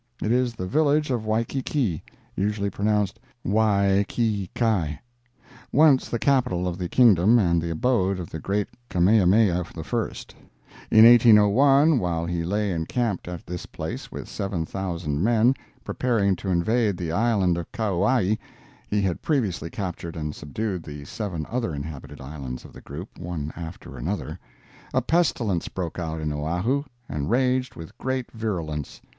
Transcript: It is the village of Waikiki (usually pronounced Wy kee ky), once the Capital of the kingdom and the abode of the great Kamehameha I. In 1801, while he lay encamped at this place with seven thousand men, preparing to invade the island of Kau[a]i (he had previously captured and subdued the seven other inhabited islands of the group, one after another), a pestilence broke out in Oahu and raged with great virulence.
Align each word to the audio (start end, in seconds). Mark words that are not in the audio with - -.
It 0.19 0.31
is 0.31 0.55
the 0.55 0.65
village 0.65 1.11
of 1.11 1.27
Waikiki 1.27 2.01
(usually 2.35 2.71
pronounced 2.71 3.19
Wy 3.43 4.03
kee 4.07 4.49
ky), 4.55 4.99
once 5.71 6.09
the 6.09 6.17
Capital 6.17 6.67
of 6.67 6.79
the 6.79 6.89
kingdom 6.89 7.37
and 7.37 7.61
the 7.61 7.69
abode 7.69 8.19
of 8.19 8.31
the 8.31 8.39
great 8.39 8.67
Kamehameha 8.89 9.53
I. 9.53 9.83
In 10.89 11.05
1801, 11.05 11.99
while 11.99 12.25
he 12.25 12.43
lay 12.43 12.71
encamped 12.71 13.27
at 13.27 13.45
this 13.45 13.67
place 13.67 14.11
with 14.11 14.27
seven 14.27 14.65
thousand 14.65 15.23
men, 15.23 15.53
preparing 15.83 16.35
to 16.37 16.49
invade 16.49 16.97
the 16.97 17.11
island 17.11 17.55
of 17.59 17.71
Kau[a]i 17.71 18.39
(he 18.87 19.03
had 19.03 19.21
previously 19.21 19.69
captured 19.69 20.15
and 20.15 20.33
subdued 20.33 20.81
the 20.81 21.05
seven 21.05 21.45
other 21.47 21.75
inhabited 21.75 22.19
islands 22.19 22.65
of 22.65 22.73
the 22.73 22.81
group, 22.81 23.19
one 23.19 23.53
after 23.55 23.97
another), 23.99 24.39
a 24.95 25.01
pestilence 25.03 25.67
broke 25.67 25.99
out 25.99 26.19
in 26.19 26.33
Oahu 26.33 26.85
and 27.07 27.29
raged 27.29 27.75
with 27.75 27.95
great 27.99 28.31
virulence. 28.31 28.99